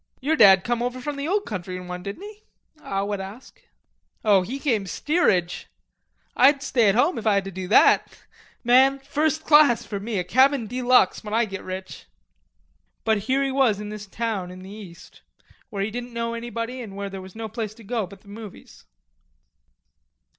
"Yer 0.19 0.35
dad 0.35 0.63
come 0.63 0.81
over 0.81 0.99
from 0.99 1.15
the 1.15 1.27
old 1.27 1.45
country 1.45 1.77
in 1.77 1.87
one, 1.87 2.01
didn't 2.01 2.23
he?" 2.23 2.43
Al 2.81 3.07
would 3.07 3.19
ask. 3.19 3.61
"Oh, 4.25 4.41
he 4.41 4.57
came 4.57 4.87
steerage. 4.87 5.67
I'd 6.35 6.63
stay 6.63 6.89
at 6.89 6.95
home 6.95 7.19
if 7.19 7.27
I 7.27 7.35
had 7.35 7.43
to 7.43 7.51
do 7.51 7.67
that. 7.67 8.07
Man, 8.63 8.97
first 8.97 9.43
class 9.45 9.85
for 9.85 9.99
me, 9.99 10.17
a 10.17 10.23
cabin 10.23 10.65
de 10.65 10.81
lux, 10.81 11.23
when 11.23 11.35
I 11.35 11.45
git 11.45 11.61
rich." 11.61 12.07
But 13.03 13.19
here 13.29 13.43
he 13.43 13.51
was 13.51 13.79
in 13.79 13.89
this 13.89 14.07
town 14.07 14.49
in 14.49 14.63
the 14.63 14.71
East, 14.71 15.21
where 15.69 15.83
he 15.83 15.91
didn't 15.91 16.13
know 16.13 16.33
anybody 16.33 16.81
and 16.81 16.95
where 16.95 17.11
there 17.11 17.21
was 17.21 17.35
no 17.35 17.47
place 17.47 17.75
to 17.75 17.83
go 17.83 18.07
but 18.07 18.21
the 18.21 18.27
movies. 18.27 18.87